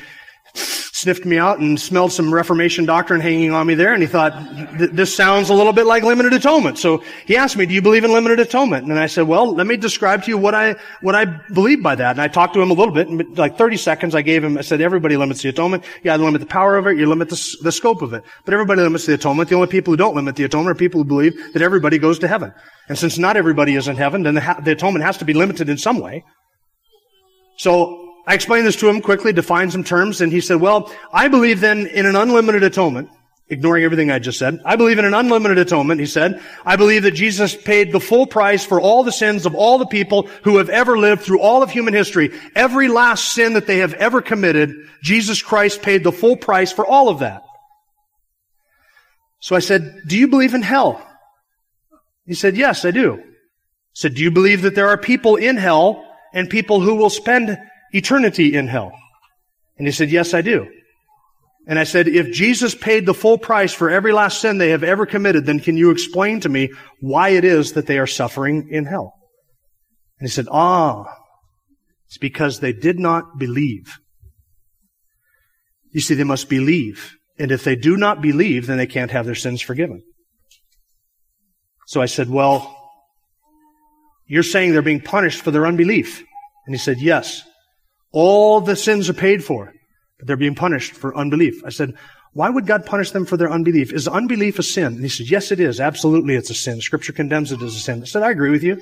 [1.00, 4.34] sniffed me out and smelled some Reformation doctrine hanging on me there, and he thought,
[4.78, 6.78] this sounds a little bit like limited atonement.
[6.78, 8.88] So he asked me, do you believe in limited atonement?
[8.88, 11.96] And I said, well, let me describe to you what I, what I believe by
[11.96, 12.12] that.
[12.12, 14.62] And I talked to him a little bit, like 30 seconds I gave him, I
[14.62, 15.84] said, everybody limits the atonement.
[16.04, 18.24] You either limit the power of it, you limit the, the scope of it.
[18.46, 19.50] But everybody limits the atonement.
[19.50, 22.20] The only people who don't limit the atonement are people who believe that everybody goes
[22.20, 22.54] to heaven.
[22.88, 25.70] And since not everybody is in heaven, then the, the atonement has to be limited
[25.70, 26.24] in some way.
[27.58, 27.99] So
[28.30, 31.62] I explained this to him quickly, defined some terms, and he said, well, I believe
[31.62, 33.10] then in an unlimited atonement,
[33.48, 34.60] ignoring everything I just said.
[34.64, 36.40] I believe in an unlimited atonement, he said.
[36.64, 39.88] I believe that Jesus paid the full price for all the sins of all the
[39.88, 42.30] people who have ever lived through all of human history.
[42.56, 46.86] Every last sin that they have ever committed, Jesus Christ paid the full price for
[46.86, 47.42] all of that.
[49.40, 51.04] So I said, do you believe in hell?
[52.28, 53.16] He said, yes, I do.
[53.16, 53.24] I
[53.94, 57.58] said, do you believe that there are people in hell and people who will spend
[57.92, 58.92] eternity in hell?
[59.78, 60.68] And he said, Yes, I do.
[61.68, 64.84] And I said, If Jesus paid the full price for every last sin they have
[64.84, 68.70] ever committed, then can you explain to me why it is that they are suffering
[68.72, 69.14] in hell?
[70.20, 71.06] And he said, Ah,
[72.08, 74.00] it's because they did not believe.
[75.92, 77.16] You see, they must believe.
[77.38, 80.04] And if they do not believe, then they can't have their sins forgiven.
[81.88, 82.76] So I said, Well,
[84.28, 86.24] you're saying they're being punished for their unbelief.
[86.66, 87.44] And he said, Yes.
[88.12, 89.74] All the sins are paid for,
[90.18, 91.62] but they're being punished for unbelief.
[91.66, 91.94] I said,
[92.34, 93.92] why would God punish them for their unbelief?
[93.92, 94.86] Is unbelief a sin?
[94.86, 95.80] And he said, yes, it is.
[95.80, 96.80] Absolutely, it's a sin.
[96.82, 98.02] Scripture condemns it as a sin.
[98.02, 98.80] I said, I agree with you.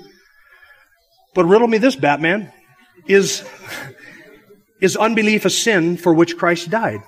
[1.33, 2.51] But riddle me this, Batman.
[3.07, 3.47] Is,
[4.81, 6.99] is unbelief a sin for which Christ died?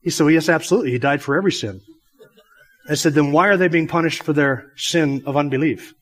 [0.00, 0.92] He said, well, yes, absolutely.
[0.92, 1.80] He died for every sin.
[2.88, 5.92] I said, then why are they being punished for their sin of unbelief?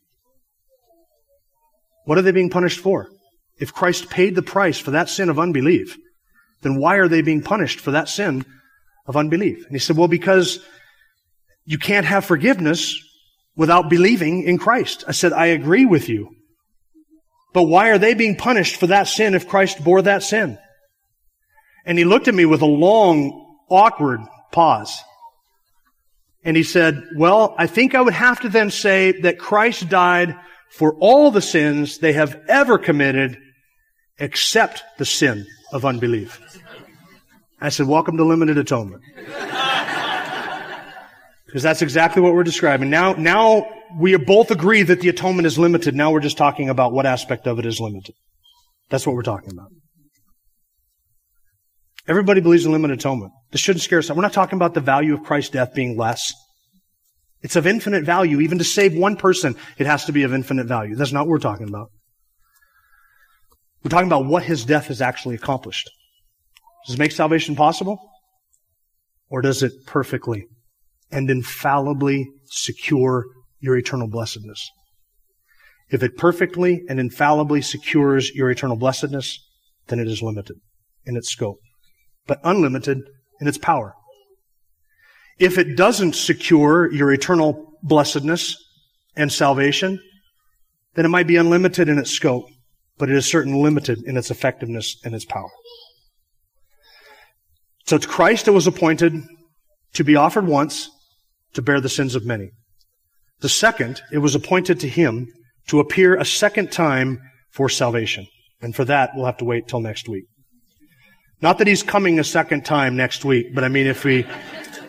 [2.05, 3.09] What are they being punished for?
[3.59, 5.97] If Christ paid the price for that sin of unbelief,
[6.63, 8.45] then why are they being punished for that sin
[9.07, 9.65] of unbelief?
[9.65, 10.59] And he said, well, because
[11.65, 13.01] you can't have forgiveness
[13.57, 15.05] without believing in Christ.
[15.09, 16.35] I said, I agree with you.
[17.55, 20.59] But why are they being punished for that sin if Christ bore that sin?
[21.87, 24.21] And he looked at me with a long, awkward
[24.53, 24.95] pause.
[26.45, 30.37] And he said, well, I think I would have to then say that Christ died
[30.71, 33.39] for all the sins they have ever committed
[34.19, 36.41] except the sin of unbelief.
[37.61, 39.03] I said, welcome to limited atonement.
[41.47, 42.91] Because that's exactly what we're describing.
[42.91, 43.67] Now, now
[43.99, 45.95] we both agree that the atonement is limited.
[45.95, 48.15] Now we're just talking about what aspect of it is limited.
[48.91, 49.71] That's what we're talking about.
[52.09, 53.33] Everybody believes in limited atonement.
[53.53, 54.11] This shouldn't scare us.
[54.11, 56.35] We're not talking about the value of Christ's death being less.
[57.43, 58.41] It's of infinite value.
[58.41, 60.95] Even to save one person, it has to be of infinite value.
[60.95, 61.91] That's not what we're talking about.
[63.87, 65.89] We're talking about what his death has actually accomplished.
[66.85, 68.01] Does it make salvation possible?
[69.31, 70.49] Or does it perfectly
[71.13, 73.27] and infallibly secure
[73.61, 74.69] your eternal blessedness?
[75.89, 79.39] If it perfectly and infallibly secures your eternal blessedness,
[79.87, 80.57] then it is limited
[81.05, 81.61] in its scope,
[82.27, 82.99] but unlimited
[83.41, 83.95] in its power.
[85.39, 88.57] If it doesn't secure your eternal blessedness
[89.15, 90.01] and salvation,
[90.95, 92.47] then it might be unlimited in its scope,
[92.99, 95.51] but it is certainly limited in its effectiveness and its power.
[97.87, 99.15] So it's Christ that was appointed
[99.95, 100.91] to be offered once
[101.55, 102.51] to bear the sins of many.
[103.41, 105.29] The second, it was appointed to him
[105.69, 107.21] to appear a second time
[107.51, 108.27] for salvation.
[108.61, 110.25] And for that, we'll have to wait till next week.
[111.43, 114.27] Not that he's coming a second time next week, but I mean, if we,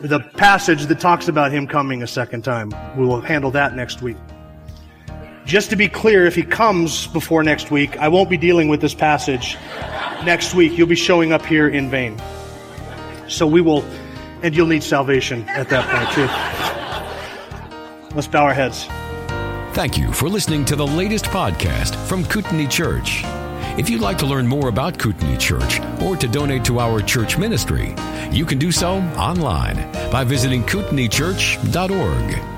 [0.00, 4.00] the passage that talks about him coming a second time, we will handle that next
[4.00, 4.16] week.
[5.48, 8.82] Just to be clear, if he comes before next week, I won't be dealing with
[8.82, 9.56] this passage
[10.22, 10.76] next week.
[10.76, 12.20] You'll be showing up here in vain.
[13.28, 13.82] So we will,
[14.42, 16.26] and you'll need salvation at that point too.
[18.14, 18.84] Let's bow our heads.
[19.74, 23.22] Thank you for listening to the latest podcast from Kootenai Church.
[23.78, 27.38] If you'd like to learn more about Kootenai Church or to donate to our church
[27.38, 27.94] ministry,
[28.30, 32.57] you can do so online by visiting kootenaichurch.org.